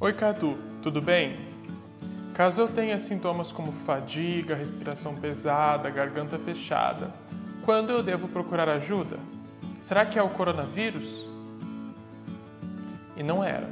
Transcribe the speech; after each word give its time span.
Oi, 0.00 0.12
Cadu, 0.12 0.56
tudo 0.80 1.02
bem? 1.02 1.48
Caso 2.32 2.60
eu 2.60 2.68
tenha 2.68 3.00
sintomas 3.00 3.50
como 3.50 3.72
fadiga, 3.72 4.54
respiração 4.54 5.16
pesada, 5.16 5.90
garganta 5.90 6.38
fechada, 6.38 7.12
quando 7.64 7.90
eu 7.90 8.00
devo 8.00 8.28
procurar 8.28 8.68
ajuda? 8.68 9.18
Será 9.80 10.06
que 10.06 10.16
é 10.16 10.22
o 10.22 10.28
coronavírus? 10.28 11.26
E 13.16 13.24
não 13.24 13.42
era. 13.42 13.68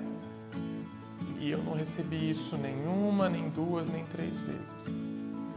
E 1.39 1.49
eu 1.49 1.63
não 1.63 1.75
recebi 1.75 2.29
isso 2.29 2.57
nenhuma, 2.57 3.29
nem 3.29 3.49
duas, 3.51 3.89
nem 3.89 4.05
três 4.07 4.37
vezes. 4.41 4.87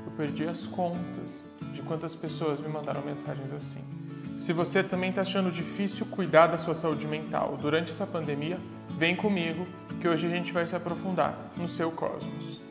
Eu 0.05 0.11
perdi 0.15 0.47
as 0.47 0.67
contas 0.67 1.43
de 1.73 1.81
quantas 1.81 2.13
pessoas 2.13 2.59
me 2.59 2.67
mandaram 2.67 3.01
mensagens 3.01 3.51
assim. 3.51 3.98
Se 4.39 4.53
você 4.53 4.81
também 4.81 5.09
está 5.09 5.21
achando 5.21 5.51
difícil 5.51 6.05
cuidar 6.05 6.47
da 6.47 6.57
sua 6.57 6.73
saúde 6.73 7.05
mental 7.05 7.57
durante 7.61 7.91
essa 7.91 8.07
pandemia, 8.07 8.57
vem 8.97 9.13
comigo 9.13 9.67
que 9.99 10.07
hoje 10.07 10.25
a 10.25 10.29
gente 10.29 10.53
vai 10.53 10.65
se 10.65 10.73
aprofundar 10.73 11.37
no 11.57 11.67
seu 11.67 11.91
cosmos. 11.91 12.61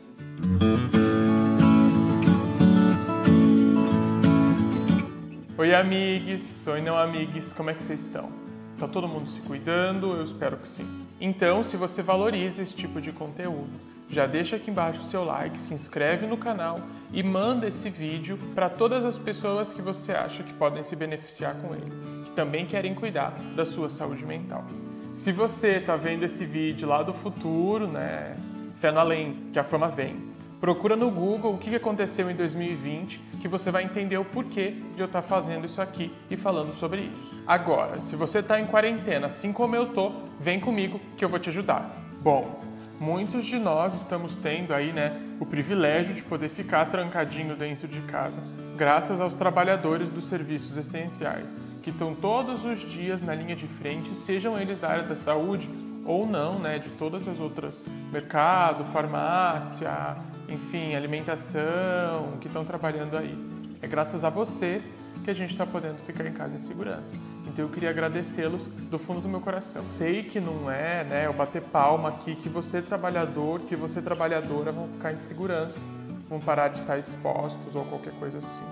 Oi, 5.55 5.75
amigos, 5.75 6.65
oi, 6.65 6.81
não 6.81 6.97
amigos, 6.97 7.53
como 7.53 7.69
é 7.69 7.75
que 7.75 7.83
vocês 7.83 7.99
estão? 7.99 8.31
Tá 8.79 8.87
todo 8.87 9.07
mundo 9.07 9.29
se 9.29 9.39
cuidando? 9.41 10.11
Eu 10.13 10.23
espero 10.23 10.57
que 10.57 10.67
sim. 10.67 11.05
Então, 11.21 11.61
se 11.61 11.77
você 11.77 12.01
valoriza 12.01 12.63
esse 12.63 12.73
tipo 12.73 12.99
de 12.99 13.11
conteúdo, 13.11 13.69
já 14.09 14.25
deixa 14.25 14.55
aqui 14.55 14.71
embaixo 14.71 15.01
o 15.01 15.03
seu 15.03 15.23
like, 15.23 15.59
se 15.59 15.73
inscreve 15.73 16.25
no 16.25 16.37
canal 16.37 16.79
e 17.13 17.21
manda 17.21 17.67
esse 17.67 17.89
vídeo 17.89 18.37
para 18.55 18.69
todas 18.69 19.05
as 19.05 19.17
pessoas 19.17 19.73
que 19.73 19.81
você 19.81 20.11
acha 20.11 20.43
que 20.43 20.53
podem 20.53 20.83
se 20.83 20.95
beneficiar 20.95 21.55
com 21.55 21.73
ele, 21.73 21.91
que 22.25 22.31
também 22.31 22.65
querem 22.65 22.95
cuidar 22.95 23.33
da 23.55 23.65
sua 23.65 23.89
saúde 23.89 24.25
mental. 24.25 24.65
Se 25.13 25.31
você 25.31 25.77
está 25.77 25.95
vendo 25.95 26.23
esse 26.23 26.45
vídeo 26.45 26.87
lá 26.87 27.03
do 27.03 27.13
futuro, 27.13 27.87
né, 27.87 28.35
fé 28.79 28.91
no 28.91 28.99
além, 28.99 29.33
que 29.51 29.59
a 29.59 29.63
fama 29.63 29.87
vem, 29.87 30.29
Procura 30.59 30.97
no 30.97 31.09
Google 31.09 31.53
o 31.53 31.57
que 31.57 31.73
aconteceu 31.73 32.29
em 32.29 32.35
2020 32.35 33.29
que 33.39 33.47
você 33.47 33.71
vai 33.71 33.85
entender 33.85 34.17
o 34.17 34.25
porquê 34.25 34.73
de 34.93 35.01
eu 35.01 35.05
estar 35.05 35.21
fazendo 35.21 35.65
isso 35.65 35.81
aqui 35.81 36.11
e 36.29 36.35
falando 36.35 36.73
sobre 36.73 37.03
isso. 37.03 37.41
Agora, 37.47 38.01
se 38.01 38.13
você 38.17 38.39
está 38.39 38.59
em 38.59 38.65
quarentena, 38.65 39.27
assim 39.27 39.53
como 39.53 39.73
eu 39.73 39.93
tô, 39.93 40.11
vem 40.37 40.59
comigo 40.59 40.99
que 41.15 41.23
eu 41.23 41.29
vou 41.29 41.39
te 41.39 41.47
ajudar. 41.47 41.95
Bom, 42.21 42.59
muitos 42.99 43.45
de 43.45 43.57
nós 43.57 43.93
estamos 43.95 44.35
tendo 44.35 44.73
aí, 44.73 44.91
né, 44.91 45.19
o 45.39 45.45
privilégio 45.45 46.13
de 46.13 46.21
poder 46.21 46.49
ficar 46.49 46.85
trancadinho 46.85 47.55
dentro 47.55 47.87
de 47.87 48.01
casa, 48.01 48.43
graças 48.75 49.21
aos 49.21 49.35
trabalhadores 49.35 50.09
dos 50.09 50.25
serviços 50.25 50.77
essenciais, 50.77 51.55
que 51.81 51.89
estão 51.89 52.13
todos 52.13 52.65
os 52.65 52.79
dias 52.81 53.21
na 53.21 53.33
linha 53.33 53.55
de 53.55 53.67
frente, 53.67 54.13
sejam 54.13 54.59
eles 54.59 54.79
da 54.79 54.89
área 54.89 55.03
da 55.03 55.15
saúde 55.15 55.69
ou 56.05 56.27
não, 56.27 56.59
né, 56.59 56.79
de 56.79 56.89
todas 56.89 57.27
as 57.27 57.39
outras 57.39 57.85
mercado, 58.11 58.83
farmácia, 58.85 60.17
enfim, 60.47 60.95
alimentação, 60.95 62.37
que 62.41 62.47
estão 62.47 62.65
trabalhando 62.65 63.15
aí. 63.15 63.37
É 63.81 63.87
graças 63.87 64.25
a 64.25 64.29
vocês 64.29 64.97
que 65.23 65.31
a 65.31 65.33
gente 65.33 65.51
está 65.51 65.65
podendo 65.65 65.99
ficar 65.99 66.25
em 66.25 66.33
casa 66.33 66.57
em 66.57 66.59
segurança. 66.59 67.15
Então 67.49 67.65
eu 67.65 67.71
queria 67.71 67.89
agradecê-los 67.89 68.67
do 68.67 68.99
fundo 68.99 69.21
do 69.21 69.27
meu 69.27 69.41
coração. 69.41 69.83
Sei 69.85 70.23
que 70.23 70.39
não 70.39 70.69
é, 70.69 71.03
né, 71.03 71.25
eu 71.25 71.33
bater 71.33 71.61
palma 71.61 72.09
aqui 72.09 72.35
que 72.35 72.47
você 72.47 72.81
trabalhador, 72.81 73.61
que 73.61 73.75
você 73.75 74.01
trabalhadora 74.01 74.71
vão 74.71 74.87
ficar 74.87 75.13
em 75.13 75.17
segurança, 75.17 75.87
vão 76.29 76.39
parar 76.39 76.69
de 76.69 76.81
estar 76.81 76.97
expostos 76.97 77.75
ou 77.75 77.83
qualquer 77.85 78.13
coisa 78.13 78.37
assim. 78.37 78.65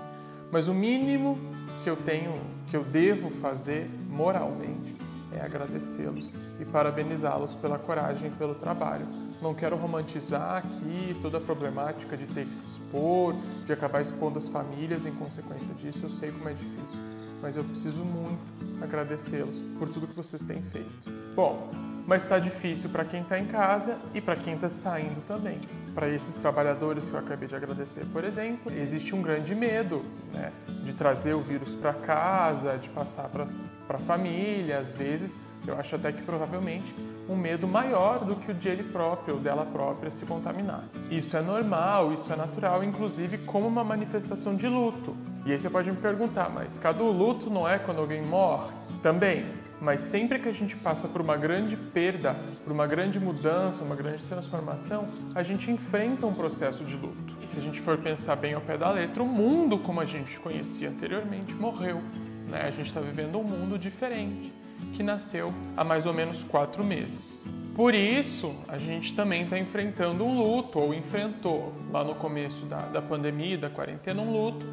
Mas 0.50 0.68
o 0.68 0.74
mínimo 0.74 1.38
que 1.82 1.90
eu 1.90 1.96
tenho, 1.96 2.40
que 2.68 2.76
eu 2.76 2.84
devo 2.84 3.30
fazer 3.30 3.90
moralmente 4.08 4.96
é 5.32 5.44
agradecê-los 5.44 6.32
e 6.58 6.64
parabenizá-los 6.64 7.54
pela 7.56 7.78
coragem 7.78 8.28
e 8.28 8.30
pelo 8.30 8.54
trabalho 8.54 9.06
não 9.40 9.54
quero 9.54 9.76
romantizar 9.76 10.56
aqui 10.56 11.16
toda 11.20 11.38
a 11.38 11.40
problemática 11.40 12.16
de 12.16 12.26
ter 12.26 12.46
que 12.46 12.54
se 12.54 12.66
expor, 12.66 13.34
de 13.64 13.72
acabar 13.72 14.00
expondo 14.00 14.38
as 14.38 14.48
famílias 14.48 15.06
em 15.06 15.12
consequência 15.12 15.72
disso. 15.74 16.04
Eu 16.04 16.10
sei 16.10 16.32
como 16.32 16.48
é 16.48 16.52
difícil, 16.52 17.00
mas 17.40 17.56
eu 17.56 17.64
preciso 17.64 18.04
muito 18.04 18.38
agradecê-los 18.82 19.60
por 19.78 19.88
tudo 19.88 20.06
que 20.06 20.14
vocês 20.14 20.44
têm 20.44 20.62
feito. 20.62 21.10
Bom, 21.34 21.68
mas 22.06 22.22
está 22.22 22.38
difícil 22.38 22.88
para 22.88 23.04
quem 23.04 23.20
está 23.20 23.38
em 23.38 23.46
casa 23.46 23.98
e 24.14 24.20
para 24.20 24.34
quem 24.34 24.54
está 24.54 24.68
saindo 24.68 25.20
também. 25.26 25.60
Para 25.94 26.08
esses 26.08 26.34
trabalhadores 26.36 27.08
que 27.08 27.14
eu 27.14 27.20
acabei 27.20 27.46
de 27.46 27.54
agradecer, 27.54 28.06
por 28.06 28.24
exemplo, 28.24 28.72
existe 28.72 29.14
um 29.14 29.20
grande 29.20 29.54
medo 29.54 30.02
né, 30.32 30.50
de 30.84 30.94
trazer 30.94 31.34
o 31.34 31.42
vírus 31.42 31.74
para 31.74 31.92
casa, 31.92 32.78
de 32.78 32.88
passar 32.88 33.28
para 33.28 33.46
a 33.88 33.98
família, 33.98 34.78
às 34.78 34.90
vezes 34.90 35.40
eu 35.66 35.78
acho 35.78 35.96
até 35.96 36.10
que 36.10 36.22
provavelmente 36.22 36.94
um 37.28 37.36
medo 37.36 37.68
maior 37.68 38.24
do 38.24 38.34
que 38.36 38.50
o 38.50 38.54
de 38.54 38.68
ele 38.68 38.82
próprio 38.82 39.34
ou 39.34 39.40
dela 39.40 39.66
própria 39.66 40.10
se 40.10 40.24
contaminar. 40.24 40.84
Isso 41.10 41.36
é 41.36 41.42
normal, 41.42 42.12
isso 42.12 42.32
é 42.32 42.36
natural, 42.36 42.82
inclusive 42.82 43.38
como 43.38 43.68
uma 43.68 43.84
manifestação 43.84 44.56
de 44.56 44.66
luto. 44.66 45.14
E 45.44 45.52
aí 45.52 45.58
você 45.58 45.68
pode 45.68 45.90
me 45.90 45.96
perguntar, 45.96 46.50
mas 46.50 46.78
cada 46.78 47.02
luto 47.02 47.50
não 47.50 47.68
é 47.68 47.78
quando 47.78 47.98
alguém 47.98 48.22
morre? 48.22 48.72
Também. 49.02 49.46
Mas 49.80 50.00
sempre 50.00 50.40
que 50.40 50.48
a 50.48 50.52
gente 50.52 50.74
passa 50.76 51.06
por 51.06 51.20
uma 51.20 51.36
grande 51.36 51.76
perda, 51.76 52.34
por 52.64 52.72
uma 52.72 52.86
grande 52.86 53.20
mudança, 53.20 53.84
uma 53.84 53.94
grande 53.94 54.24
transformação, 54.24 55.06
a 55.34 55.42
gente 55.42 55.70
enfrenta 55.70 56.26
um 56.26 56.34
processo 56.34 56.82
de 56.84 56.96
luto. 56.96 57.34
E 57.42 57.46
se 57.46 57.58
a 57.58 57.60
gente 57.60 57.80
for 57.80 57.96
pensar 57.96 58.34
bem 58.34 58.54
ao 58.54 58.60
pé 58.60 58.76
da 58.76 58.90
letra, 58.90 59.22
o 59.22 59.26
mundo 59.26 59.78
como 59.78 60.00
a 60.00 60.04
gente 60.04 60.40
conhecia 60.40 60.88
anteriormente 60.88 61.54
morreu. 61.54 62.02
Né? 62.48 62.62
A 62.62 62.70
gente 62.70 62.88
está 62.88 63.00
vivendo 63.00 63.38
um 63.38 63.44
mundo 63.44 63.78
diferente 63.78 64.57
que 64.94 65.02
nasceu 65.02 65.52
há 65.76 65.84
mais 65.84 66.06
ou 66.06 66.14
menos 66.14 66.44
quatro 66.44 66.82
meses. 66.84 67.44
Por 67.74 67.94
isso, 67.94 68.56
a 68.66 68.76
gente 68.76 69.14
também 69.14 69.42
está 69.42 69.56
enfrentando 69.56 70.24
um 70.24 70.36
luto, 70.36 70.80
ou 70.80 70.92
enfrentou 70.92 71.72
lá 71.92 72.02
no 72.02 72.14
começo 72.14 72.66
da, 72.66 72.80
da 72.86 73.00
pandemia, 73.00 73.56
da 73.56 73.70
quarentena, 73.70 74.20
um 74.20 74.32
luto, 74.32 74.66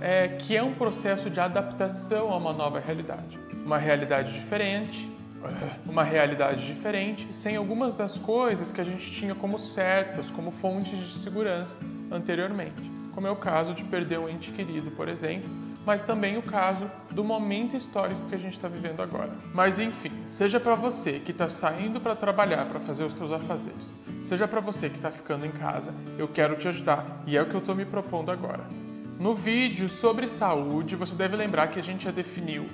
é, 0.00 0.28
que 0.28 0.56
é 0.56 0.62
um 0.62 0.72
processo 0.72 1.28
de 1.28 1.38
adaptação 1.38 2.32
a 2.32 2.36
uma 2.36 2.54
nova 2.54 2.80
realidade. 2.80 3.38
Uma 3.64 3.76
realidade 3.76 4.32
diferente, 4.32 5.06
uma 5.84 6.02
realidade 6.02 6.66
diferente, 6.66 7.30
sem 7.32 7.56
algumas 7.56 7.94
das 7.94 8.16
coisas 8.16 8.72
que 8.72 8.80
a 8.80 8.84
gente 8.84 9.10
tinha 9.10 9.34
como 9.34 9.58
certas, 9.58 10.30
como 10.30 10.50
fontes 10.50 10.98
de 10.98 11.18
segurança 11.18 11.78
anteriormente. 12.10 12.90
Como 13.12 13.26
é 13.26 13.30
o 13.30 13.36
caso 13.36 13.74
de 13.74 13.84
perder 13.84 14.18
um 14.18 14.28
ente 14.28 14.50
querido, 14.52 14.90
por 14.90 15.08
exemplo, 15.08 15.48
mas 15.86 16.02
também 16.02 16.36
o 16.36 16.42
caso 16.42 16.90
do 17.12 17.22
momento 17.22 17.76
histórico 17.76 18.20
que 18.28 18.34
a 18.34 18.38
gente 18.38 18.54
está 18.54 18.66
vivendo 18.66 19.00
agora. 19.00 19.30
Mas 19.54 19.78
enfim, 19.78 20.10
seja 20.26 20.58
para 20.58 20.74
você 20.74 21.20
que 21.20 21.30
está 21.30 21.48
saindo 21.48 22.00
para 22.00 22.16
trabalhar, 22.16 22.66
para 22.66 22.80
fazer 22.80 23.04
os 23.04 23.12
seus 23.12 23.30
afazeres, 23.30 23.94
seja 24.24 24.48
para 24.48 24.60
você 24.60 24.90
que 24.90 24.96
está 24.96 25.12
ficando 25.12 25.46
em 25.46 25.52
casa, 25.52 25.94
eu 26.18 26.26
quero 26.26 26.56
te 26.56 26.66
ajudar 26.66 27.22
e 27.24 27.36
é 27.36 27.42
o 27.42 27.46
que 27.46 27.54
eu 27.54 27.60
estou 27.60 27.76
me 27.76 27.84
propondo 27.84 28.32
agora. 28.32 28.64
No 29.18 29.34
vídeo 29.34 29.88
sobre 29.88 30.28
saúde, 30.28 30.94
você 30.94 31.14
deve 31.14 31.36
lembrar 31.36 31.68
que 31.68 31.78
a 31.78 31.82
gente 31.82 32.04
já 32.04 32.10
definiu 32.10 32.66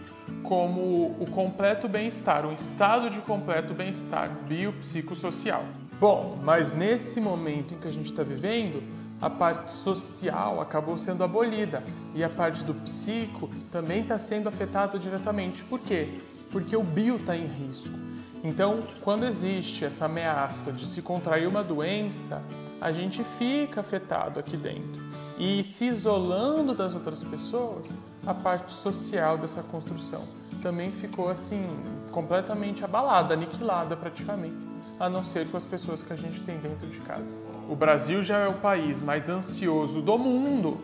como 0.42 1.16
o 1.20 1.26
completo 1.30 1.88
bem-estar, 1.88 2.44
um 2.44 2.52
estado 2.52 3.10
de 3.10 3.20
completo 3.20 3.72
bem-estar 3.72 4.28
biopsicossocial. 4.48 5.64
Bom, 6.00 6.36
mas 6.42 6.72
nesse 6.72 7.20
momento 7.20 7.74
em 7.74 7.78
que 7.78 7.86
a 7.86 7.92
gente 7.92 8.06
está 8.06 8.24
vivendo, 8.24 8.82
a 9.22 9.30
parte 9.30 9.72
social 9.72 10.60
acabou 10.60 10.98
sendo 10.98 11.22
abolida 11.22 11.84
e 12.12 12.24
a 12.24 12.28
parte 12.28 12.64
do 12.64 12.74
psico 12.74 13.48
também 13.70 14.02
está 14.02 14.18
sendo 14.18 14.48
afetada 14.48 14.98
diretamente. 14.98 15.62
Por 15.62 15.78
quê? 15.78 16.20
Porque 16.50 16.76
o 16.76 16.82
bio 16.82 17.14
está 17.14 17.36
em 17.36 17.46
risco. 17.46 17.96
Então, 18.42 18.80
quando 19.00 19.24
existe 19.24 19.84
essa 19.84 20.06
ameaça 20.06 20.72
de 20.72 20.84
se 20.84 21.00
contrair 21.00 21.46
uma 21.46 21.62
doença, 21.62 22.42
a 22.80 22.90
gente 22.90 23.22
fica 23.38 23.80
afetado 23.80 24.40
aqui 24.40 24.56
dentro. 24.56 25.00
E 25.38 25.62
se 25.62 25.84
isolando 25.86 26.74
das 26.74 26.92
outras 26.92 27.22
pessoas, 27.22 27.94
a 28.26 28.34
parte 28.34 28.72
social 28.72 29.38
dessa 29.38 29.62
construção 29.62 30.26
também 30.60 30.90
ficou 30.90 31.28
assim 31.28 31.64
completamente 32.10 32.84
abalada, 32.84 33.34
aniquilada 33.34 33.96
praticamente 33.96 34.71
a 35.02 35.10
não 35.10 35.24
ser 35.24 35.48
com 35.48 35.56
as 35.56 35.66
pessoas 35.66 36.00
que 36.00 36.12
a 36.12 36.16
gente 36.16 36.40
tem 36.44 36.56
dentro 36.58 36.86
de 36.86 37.00
casa. 37.00 37.37
O 37.69 37.75
Brasil 37.75 38.22
já 38.22 38.38
é 38.38 38.46
o 38.46 38.54
país 38.54 39.02
mais 39.02 39.28
ansioso 39.28 40.00
do 40.00 40.16
mundo 40.16 40.78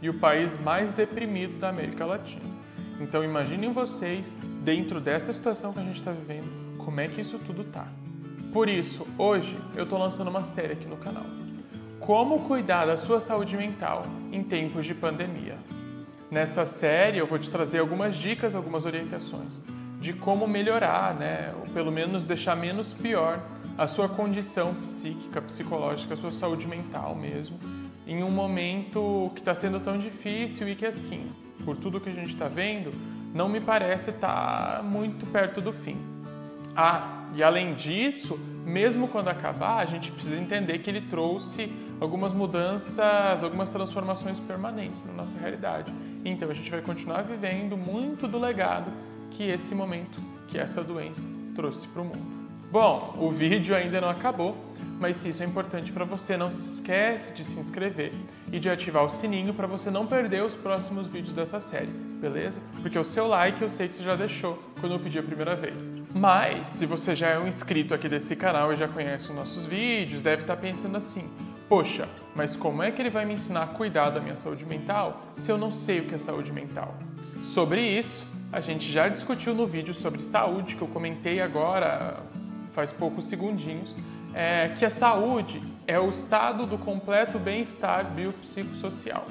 e 0.00 0.08
o 0.08 0.14
país 0.14 0.56
mais 0.56 0.94
deprimido 0.94 1.58
da 1.58 1.70
América 1.70 2.06
Latina. 2.06 2.44
Então 3.00 3.24
imaginem 3.24 3.72
vocês, 3.72 4.36
dentro 4.62 5.00
dessa 5.00 5.32
situação 5.32 5.72
que 5.72 5.80
a 5.80 5.82
gente 5.82 5.98
está 5.98 6.12
vivendo, 6.12 6.48
como 6.78 7.00
é 7.00 7.08
que 7.08 7.20
isso 7.20 7.40
tudo 7.40 7.64
tá. 7.64 7.88
Por 8.52 8.68
isso, 8.68 9.04
hoje 9.18 9.58
eu 9.74 9.82
estou 9.82 9.98
lançando 9.98 10.28
uma 10.28 10.44
série 10.44 10.74
aqui 10.74 10.86
no 10.86 10.96
canal. 10.96 11.26
Como 11.98 12.44
cuidar 12.44 12.86
da 12.86 12.96
sua 12.96 13.20
saúde 13.20 13.56
mental 13.56 14.04
em 14.30 14.44
tempos 14.44 14.86
de 14.86 14.94
pandemia. 14.94 15.58
Nessa 16.30 16.64
série 16.64 17.18
eu 17.18 17.26
vou 17.26 17.38
te 17.38 17.50
trazer 17.50 17.80
algumas 17.80 18.14
dicas, 18.14 18.54
algumas 18.54 18.86
orientações 18.86 19.60
de 20.06 20.12
como 20.12 20.46
melhorar, 20.46 21.16
né, 21.16 21.52
ou 21.58 21.62
pelo 21.72 21.90
menos 21.90 22.22
deixar 22.22 22.54
menos 22.54 22.92
pior 22.92 23.42
a 23.76 23.88
sua 23.88 24.08
condição 24.08 24.72
psíquica, 24.74 25.42
psicológica, 25.42 26.14
a 26.14 26.16
sua 26.16 26.30
saúde 26.30 26.64
mental 26.68 27.16
mesmo, 27.16 27.58
em 28.06 28.22
um 28.22 28.30
momento 28.30 29.32
que 29.34 29.40
está 29.40 29.52
sendo 29.52 29.80
tão 29.80 29.98
difícil 29.98 30.68
e 30.68 30.76
que, 30.76 30.86
assim, 30.86 31.26
por 31.64 31.76
tudo 31.76 32.00
que 32.00 32.08
a 32.08 32.12
gente 32.12 32.34
está 32.34 32.46
vendo, 32.46 32.92
não 33.34 33.48
me 33.48 33.60
parece 33.60 34.10
estar 34.10 34.76
tá 34.76 34.82
muito 34.84 35.26
perto 35.26 35.60
do 35.60 35.72
fim. 35.72 35.96
Ah, 36.76 37.24
e 37.34 37.42
além 37.42 37.74
disso, 37.74 38.38
mesmo 38.64 39.08
quando 39.08 39.26
acabar, 39.26 39.78
a 39.78 39.86
gente 39.86 40.12
precisa 40.12 40.40
entender 40.40 40.78
que 40.78 40.88
ele 40.88 41.00
trouxe 41.00 41.68
algumas 42.00 42.32
mudanças, 42.32 43.42
algumas 43.42 43.70
transformações 43.70 44.38
permanentes 44.38 45.04
na 45.04 45.12
nossa 45.12 45.36
realidade. 45.36 45.92
Então 46.24 46.48
a 46.48 46.54
gente 46.54 46.70
vai 46.70 46.80
continuar 46.80 47.22
vivendo 47.22 47.76
muito 47.76 48.28
do 48.28 48.38
legado 48.38 49.15
que 49.36 49.44
esse 49.44 49.74
momento, 49.74 50.18
que 50.48 50.56
essa 50.56 50.82
doença 50.82 51.22
trouxe 51.54 51.86
para 51.88 52.00
o 52.00 52.04
mundo. 52.06 52.36
Bom, 52.72 53.14
o 53.18 53.30
vídeo 53.30 53.76
ainda 53.76 54.00
não 54.00 54.08
acabou, 54.08 54.56
mas 54.98 55.16
se 55.16 55.28
isso 55.28 55.42
é 55.42 55.46
importante 55.46 55.92
para 55.92 56.04
você, 56.04 56.36
não 56.36 56.50
se 56.50 56.74
esquece 56.74 57.32
de 57.32 57.44
se 57.44 57.60
inscrever 57.60 58.12
e 58.50 58.58
de 58.58 58.68
ativar 58.68 59.04
o 59.04 59.08
sininho 59.08 59.54
para 59.54 59.66
você 59.66 59.90
não 59.90 60.06
perder 60.06 60.42
os 60.42 60.54
próximos 60.54 61.06
vídeos 61.06 61.34
dessa 61.34 61.60
série, 61.60 61.90
beleza? 62.20 62.58
Porque 62.80 62.98
o 62.98 63.04
seu 63.04 63.26
like 63.26 63.60
eu 63.60 63.68
sei 63.68 63.88
que 63.88 63.94
você 63.94 64.02
já 64.02 64.16
deixou 64.16 64.58
quando 64.80 64.92
eu 64.92 64.98
pedi 64.98 65.18
a 65.18 65.22
primeira 65.22 65.54
vez. 65.54 65.76
Mas, 66.14 66.68
se 66.68 66.86
você 66.86 67.14
já 67.14 67.28
é 67.28 67.38
um 67.38 67.46
inscrito 67.46 67.94
aqui 67.94 68.08
desse 68.08 68.34
canal 68.34 68.72
e 68.72 68.76
já 68.76 68.88
conhece 68.88 69.28
os 69.28 69.36
nossos 69.36 69.64
vídeos, 69.66 70.22
deve 70.22 70.42
estar 70.42 70.56
tá 70.56 70.60
pensando 70.60 70.96
assim: 70.96 71.28
poxa, 71.68 72.08
mas 72.34 72.56
como 72.56 72.82
é 72.82 72.90
que 72.90 73.00
ele 73.00 73.10
vai 73.10 73.26
me 73.26 73.34
ensinar 73.34 73.62
a 73.62 73.66
cuidar 73.66 74.10
da 74.10 74.20
minha 74.20 74.36
saúde 74.36 74.64
mental 74.64 75.22
se 75.36 75.52
eu 75.52 75.58
não 75.58 75.70
sei 75.70 76.00
o 76.00 76.04
que 76.04 76.14
é 76.14 76.18
saúde 76.18 76.50
mental? 76.52 76.96
Sobre 77.44 77.80
isso, 77.80 78.26
a 78.56 78.60
gente 78.62 78.90
já 78.90 79.06
discutiu 79.06 79.54
no 79.54 79.66
vídeo 79.66 79.92
sobre 79.92 80.22
saúde 80.22 80.76
que 80.76 80.80
eu 80.80 80.88
comentei 80.88 81.42
agora 81.42 82.22
faz 82.72 82.90
poucos 82.90 83.26
segundinhos, 83.26 83.94
é 84.32 84.70
que 84.78 84.82
a 84.82 84.88
saúde 84.88 85.60
é 85.86 86.00
o 86.00 86.08
estado 86.08 86.64
do 86.64 86.78
completo 86.78 87.38
bem-estar 87.38 88.06
biopsicossocial. 88.12 89.26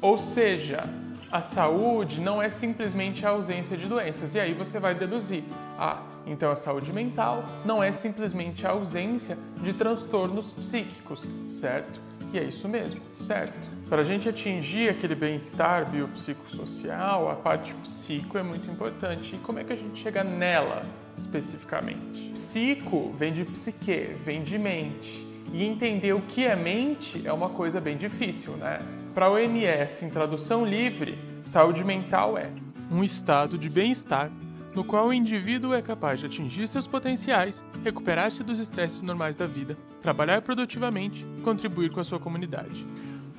Ou 0.00 0.16
seja, 0.16 0.82
a 1.30 1.42
saúde 1.42 2.22
não 2.22 2.40
é 2.40 2.48
simplesmente 2.48 3.26
a 3.26 3.28
ausência 3.28 3.76
de 3.76 3.86
doenças. 3.86 4.34
E 4.34 4.40
aí 4.40 4.54
você 4.54 4.80
vai 4.80 4.94
deduzir: 4.94 5.44
ah, 5.78 6.00
então 6.26 6.50
a 6.50 6.56
saúde 6.56 6.90
mental 6.90 7.44
não 7.66 7.82
é 7.82 7.92
simplesmente 7.92 8.66
a 8.66 8.70
ausência 8.70 9.36
de 9.62 9.74
transtornos 9.74 10.54
psíquicos, 10.54 11.28
certo? 11.48 12.00
E 12.32 12.38
é 12.38 12.44
isso 12.44 12.68
mesmo, 12.68 13.00
certo? 13.18 13.68
Para 13.88 14.02
a 14.02 14.04
gente 14.04 14.28
atingir 14.28 14.88
aquele 14.88 15.16
bem-estar 15.16 15.90
biopsicossocial, 15.90 17.28
a 17.28 17.34
parte 17.34 17.74
psico 17.74 18.38
é 18.38 18.42
muito 18.42 18.70
importante. 18.70 19.34
E 19.34 19.38
como 19.38 19.58
é 19.58 19.64
que 19.64 19.72
a 19.72 19.76
gente 19.76 20.00
chega 20.00 20.22
nela 20.22 20.86
especificamente? 21.18 22.30
Psico 22.32 23.10
vem 23.10 23.32
de 23.32 23.44
psique, 23.44 24.12
vem 24.24 24.44
de 24.44 24.56
mente. 24.58 25.26
E 25.52 25.64
entender 25.64 26.12
o 26.12 26.20
que 26.20 26.46
é 26.46 26.54
mente 26.54 27.26
é 27.26 27.32
uma 27.32 27.48
coisa 27.48 27.80
bem 27.80 27.96
difícil, 27.96 28.52
né? 28.52 28.78
Para 29.12 29.26
a 29.26 29.30
OMS, 29.32 30.04
em 30.04 30.08
tradução 30.08 30.64
livre, 30.64 31.18
saúde 31.42 31.82
mental 31.82 32.38
é 32.38 32.48
um 32.92 33.02
estado 33.02 33.58
de 33.58 33.68
bem-estar 33.68 34.30
no 34.74 34.84
qual 34.84 35.08
o 35.08 35.12
indivíduo 35.12 35.74
é 35.74 35.82
capaz 35.82 36.20
de 36.20 36.26
atingir 36.26 36.68
seus 36.68 36.86
potenciais, 36.86 37.64
recuperar-se 37.84 38.42
dos 38.42 38.58
estresses 38.58 39.02
normais 39.02 39.34
da 39.34 39.46
vida, 39.46 39.76
trabalhar 40.00 40.42
produtivamente, 40.42 41.26
contribuir 41.42 41.90
com 41.90 42.00
a 42.00 42.04
sua 42.04 42.20
comunidade. 42.20 42.86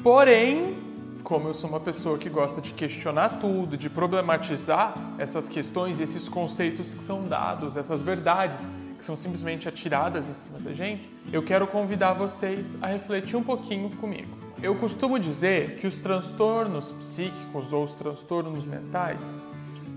Porém, 0.04 0.78
como 1.24 1.48
eu 1.48 1.54
sou 1.54 1.70
uma 1.70 1.80
pessoa 1.80 2.18
que 2.18 2.30
gosta 2.30 2.60
de 2.60 2.74
questionar 2.74 3.40
tudo, 3.40 3.78
de 3.78 3.90
problematizar 3.90 4.94
essas 5.18 5.48
questões, 5.48 6.00
esses 6.00 6.28
conceitos 6.28 6.94
que 6.94 7.04
são 7.04 7.24
dados, 7.28 7.78
essas 7.78 8.02
verdades 8.02 8.68
que 8.98 9.06
são 9.06 9.16
simplesmente 9.16 9.68
atiradas 9.68 10.30
em 10.30 10.34
cima 10.34 10.60
da 10.60 10.74
gente, 10.74 11.10
eu 11.34 11.42
quero 11.42 11.66
convidar 11.66 12.14
vocês 12.14 12.76
a 12.82 12.88
refletir 12.88 13.36
um 13.36 13.44
pouquinho 13.44 13.90
comigo. 13.98 14.30
Eu 14.62 14.76
costumo 14.76 15.18
dizer 15.18 15.78
que 15.78 15.88
os 15.88 16.00
transtornos 16.00 16.92
psíquicos 17.00 17.74
ou 17.74 17.84
os 17.84 17.96
transtornos 17.96 18.64
mentais, 18.64 19.34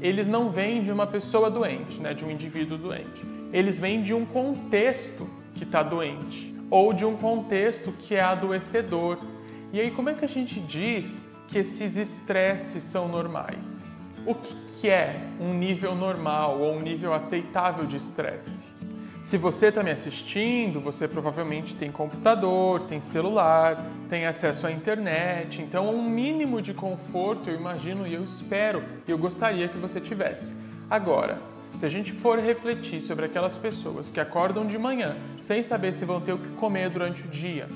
eles 0.00 0.26
não 0.26 0.50
vêm 0.50 0.82
de 0.82 0.92
uma 0.92 1.06
pessoa 1.06 1.50
doente, 1.50 2.00
né, 2.00 2.14
de 2.14 2.24
um 2.24 2.30
indivíduo 2.30 2.76
doente. 2.76 3.22
Eles 3.52 3.78
vêm 3.78 4.02
de 4.02 4.12
um 4.12 4.24
contexto 4.24 5.28
que 5.54 5.64
está 5.64 5.82
doente 5.82 6.54
ou 6.70 6.92
de 6.92 7.04
um 7.04 7.16
contexto 7.16 7.92
que 7.92 8.14
é 8.14 8.20
adoecedor, 8.20 9.18
e 9.74 9.80
aí, 9.80 9.90
como 9.90 10.08
é 10.08 10.14
que 10.14 10.24
a 10.24 10.28
gente 10.28 10.60
diz 10.60 11.20
que 11.48 11.58
esses 11.58 11.96
estresses 11.96 12.80
são 12.84 13.08
normais? 13.08 13.96
O 14.24 14.32
que, 14.32 14.54
que 14.80 14.88
é 14.88 15.16
um 15.40 15.52
nível 15.52 15.96
normal 15.96 16.60
ou 16.60 16.74
um 16.74 16.80
nível 16.80 17.12
aceitável 17.12 17.84
de 17.84 17.96
estresse? 17.96 18.64
Se 19.24 19.38
você 19.38 19.68
está 19.68 19.82
me 19.82 19.90
assistindo, 19.90 20.82
você 20.82 21.08
provavelmente 21.08 21.74
tem 21.74 21.90
computador, 21.90 22.82
tem 22.82 23.00
celular, 23.00 23.82
tem 24.06 24.26
acesso 24.26 24.66
à 24.66 24.70
internet, 24.70 25.62
então 25.62 25.88
um 25.88 26.06
mínimo 26.06 26.60
de 26.60 26.74
conforto 26.74 27.48
eu 27.48 27.56
imagino 27.56 28.06
e 28.06 28.12
eu 28.12 28.22
espero 28.22 28.84
eu 29.08 29.16
gostaria 29.16 29.66
que 29.66 29.78
você 29.78 29.98
tivesse. 29.98 30.52
Agora, 30.90 31.38
se 31.78 31.86
a 31.86 31.88
gente 31.88 32.12
for 32.12 32.38
refletir 32.38 33.00
sobre 33.00 33.24
aquelas 33.24 33.56
pessoas 33.56 34.10
que 34.10 34.20
acordam 34.20 34.66
de 34.66 34.76
manhã 34.76 35.16
sem 35.40 35.62
saber 35.62 35.94
se 35.94 36.04
vão 36.04 36.20
ter 36.20 36.34
o 36.34 36.38
que 36.38 36.50
comer 36.50 36.90
durante 36.90 37.22
o 37.22 37.28
dia, 37.28 37.66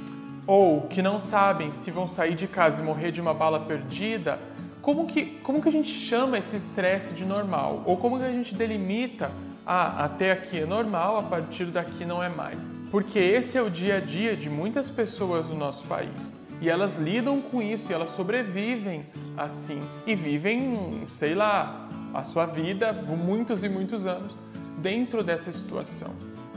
ou 0.47 0.83
que 0.83 1.01
não 1.01 1.19
sabem 1.19 1.73
se 1.73 1.91
vão 1.91 2.07
sair 2.07 2.35
de 2.35 2.47
casa 2.47 2.83
e 2.83 2.85
morrer 2.85 3.11
de 3.11 3.23
uma 3.23 3.33
bala 3.33 3.61
perdida, 3.61 4.39
como 4.83 5.07
que, 5.07 5.39
como 5.43 5.63
que 5.63 5.69
a 5.69 5.73
gente 5.73 5.89
chama 5.89 6.39
esse 6.39 6.59
estresse 6.59 7.15
de 7.15 7.25
normal? 7.25 7.83
Ou 7.87 7.97
como 7.97 8.19
que 8.19 8.25
a 8.25 8.31
gente 8.31 8.55
delimita, 8.55 9.31
ah, 9.71 10.07
até 10.07 10.33
aqui 10.33 10.61
é 10.61 10.65
normal, 10.65 11.19
a 11.19 11.23
partir 11.23 11.67
daqui 11.67 12.07
não 12.07 12.23
é 12.23 12.31
mais? 12.31 12.57
Porque 12.91 13.19
esse 13.19 13.59
é 13.59 13.61
o 13.61 13.69
dia 13.69 13.99
a 13.99 14.01
dia 14.01 14.35
de 14.35 14.49
muitas 14.49 14.91
pessoas 14.91 15.47
no 15.47 15.55
nosso 15.55 15.85
país. 15.85 16.35
E 16.59 16.71
elas 16.71 16.97
lidam 16.97 17.43
com 17.43 17.61
isso 17.61 17.93
e 17.93 17.95
elas 17.95 18.09
sobrevivem 18.13 19.05
assim. 19.37 19.79
E 20.07 20.15
vivem, 20.15 21.03
sei 21.07 21.35
lá, 21.35 21.87
a 22.15 22.25
sua 22.25 22.47
vida, 22.47 22.93
muitos 22.93 23.63
e 23.63 23.69
muitos 23.69 24.07
anos, 24.07 24.35
dentro 24.79 25.23
dessa 25.23 25.53
situação. 25.53 26.15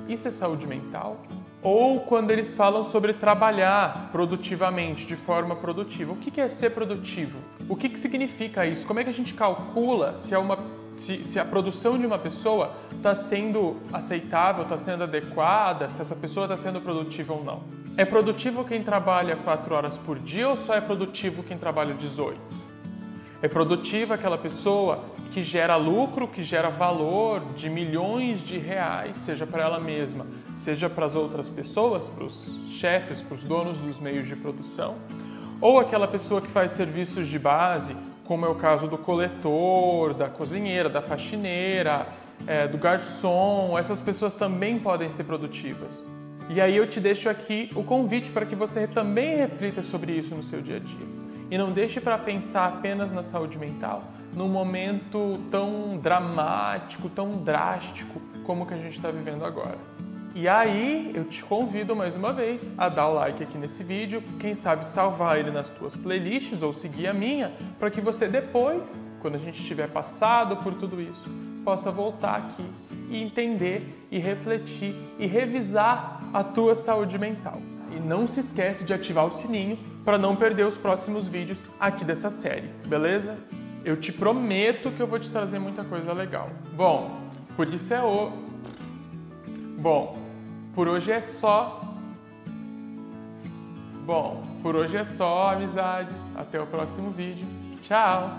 Isso 0.07 0.29
é 0.29 0.31
saúde 0.31 0.65
mental? 0.65 1.21
Ou 1.61 1.99
quando 1.99 2.31
eles 2.31 2.55
falam 2.55 2.81
sobre 2.81 3.11
trabalhar 3.11 4.09
produtivamente, 4.13 5.05
de 5.05 5.17
forma 5.17 5.53
produtiva. 5.57 6.13
O 6.13 6.15
que 6.15 6.39
é 6.39 6.47
ser 6.47 6.69
produtivo? 6.69 7.39
O 7.67 7.75
que 7.75 7.97
significa 7.97 8.65
isso? 8.65 8.87
Como 8.87 9.01
é 9.01 9.03
que 9.03 9.09
a 9.09 9.13
gente 9.13 9.33
calcula 9.33 10.15
se, 10.15 10.33
é 10.33 10.37
uma, 10.37 10.57
se, 10.95 11.23
se 11.23 11.39
a 11.39 11.45
produção 11.45 11.97
de 11.97 12.05
uma 12.05 12.19
pessoa 12.19 12.73
está 12.91 13.15
sendo 13.15 13.77
aceitável, 13.91 14.63
está 14.63 14.77
sendo 14.77 15.03
adequada, 15.03 15.87
se 15.89 16.01
essa 16.01 16.15
pessoa 16.15 16.45
está 16.45 16.57
sendo 16.57 16.81
produtiva 16.81 17.33
ou 17.33 17.43
não? 17.43 17.63
É 17.97 18.05
produtivo 18.05 18.63
quem 18.63 18.83
trabalha 18.83 19.35
4 19.35 19.75
horas 19.75 19.97
por 19.97 20.17
dia 20.19 20.47
ou 20.47 20.57
só 20.57 20.73
é 20.75 20.81
produtivo 20.81 21.43
quem 21.43 21.57
trabalha 21.57 21.93
18? 21.93 22.39
É 23.41 23.47
produtiva 23.47 24.13
aquela 24.13 24.37
pessoa 24.37 25.03
que 25.31 25.41
gera 25.41 25.75
lucro, 25.75 26.27
que 26.27 26.43
gera 26.43 26.69
valor 26.69 27.41
de 27.55 27.69
milhões 27.69 28.39
de 28.41 28.57
reais, 28.59 29.17
seja 29.17 29.47
para 29.47 29.63
ela 29.63 29.79
mesma, 29.79 30.27
seja 30.55 30.87
para 30.87 31.07
as 31.07 31.15
outras 31.15 31.49
pessoas, 31.49 32.07
para 32.07 32.23
os 32.23 32.51
chefes, 32.69 33.19
para 33.19 33.33
os 33.33 33.43
donos 33.43 33.79
dos 33.79 33.99
meios 33.99 34.27
de 34.27 34.35
produção, 34.35 34.95
ou 35.59 35.79
aquela 35.79 36.07
pessoa 36.07 36.39
que 36.39 36.49
faz 36.49 36.73
serviços 36.73 37.27
de 37.27 37.39
base, 37.39 37.95
como 38.31 38.45
é 38.45 38.47
o 38.47 38.55
caso 38.55 38.87
do 38.87 38.97
coletor, 38.97 40.13
da 40.13 40.29
cozinheira, 40.29 40.87
da 40.87 41.01
faxineira, 41.01 42.07
é, 42.47 42.65
do 42.65 42.77
garçom, 42.77 43.77
essas 43.77 43.99
pessoas 43.99 44.33
também 44.33 44.79
podem 44.79 45.09
ser 45.09 45.25
produtivas. 45.25 46.07
E 46.49 46.61
aí 46.61 46.77
eu 46.77 46.87
te 46.87 47.01
deixo 47.01 47.27
aqui 47.27 47.69
o 47.75 47.83
convite 47.83 48.31
para 48.31 48.45
que 48.45 48.55
você 48.55 48.87
também 48.87 49.35
reflita 49.35 49.83
sobre 49.83 50.13
isso 50.13 50.33
no 50.33 50.43
seu 50.43 50.61
dia 50.61 50.77
a 50.77 50.79
dia. 50.79 51.07
E 51.51 51.57
não 51.57 51.73
deixe 51.73 51.99
para 51.99 52.17
pensar 52.17 52.67
apenas 52.67 53.11
na 53.11 53.21
saúde 53.21 53.59
mental 53.59 54.01
num 54.33 54.47
momento 54.47 55.37
tão 55.51 55.97
dramático, 55.97 57.09
tão 57.09 57.31
drástico 57.31 58.21
como 58.45 58.63
o 58.63 58.65
que 58.65 58.73
a 58.73 58.77
gente 58.77 58.95
está 58.95 59.11
vivendo 59.11 59.43
agora. 59.43 59.77
E 60.33 60.47
aí 60.47 61.11
eu 61.13 61.25
te 61.25 61.43
convido 61.43 61.93
mais 61.93 62.15
uma 62.15 62.31
vez 62.31 62.69
a 62.77 62.87
dar 62.87 63.09
o 63.09 63.13
like 63.15 63.43
aqui 63.43 63.57
nesse 63.57 63.83
vídeo, 63.83 64.23
quem 64.39 64.55
sabe 64.55 64.85
salvar 64.85 65.37
ele 65.37 65.51
nas 65.51 65.67
tuas 65.67 65.95
playlists 65.95 66.63
ou 66.63 66.71
seguir 66.71 67.07
a 67.07 67.13
minha, 67.13 67.51
para 67.77 67.91
que 67.91 67.99
você 67.99 68.27
depois, 68.27 69.09
quando 69.21 69.35
a 69.35 69.39
gente 69.39 69.61
tiver 69.63 69.89
passado 69.89 70.55
por 70.57 70.73
tudo 70.75 71.01
isso, 71.01 71.23
possa 71.65 71.91
voltar 71.91 72.37
aqui 72.37 72.65
e 73.09 73.21
entender 73.21 74.07
e 74.09 74.19
refletir 74.19 74.95
e 75.19 75.27
revisar 75.27 76.21
a 76.33 76.43
tua 76.43 76.77
saúde 76.77 77.19
mental. 77.19 77.61
E 77.93 77.99
não 77.99 78.25
se 78.25 78.39
esquece 78.39 78.85
de 78.85 78.93
ativar 78.93 79.25
o 79.25 79.31
sininho 79.31 79.77
para 80.05 80.17
não 80.17 80.35
perder 80.35 80.65
os 80.65 80.77
próximos 80.77 81.27
vídeos 81.27 81.61
aqui 81.77 82.05
dessa 82.05 82.29
série, 82.29 82.69
beleza? 82.87 83.35
Eu 83.83 83.97
te 83.97 84.13
prometo 84.13 84.91
que 84.91 85.01
eu 85.01 85.07
vou 85.07 85.19
te 85.19 85.29
trazer 85.29 85.59
muita 85.59 85.83
coisa 85.83 86.13
legal. 86.13 86.49
Bom, 86.73 87.19
por 87.55 87.67
isso 87.67 87.93
é 87.93 88.01
o. 88.01 88.31
Bom, 89.81 90.15
por 90.75 90.87
hoje 90.87 91.11
é 91.11 91.21
só. 91.21 91.81
Bom, 94.05 94.43
por 94.61 94.75
hoje 94.75 94.95
é 94.95 95.03
só, 95.03 95.53
amizades. 95.53 96.15
Até 96.35 96.61
o 96.61 96.67
próximo 96.67 97.09
vídeo. 97.09 97.47
Tchau! 97.81 98.37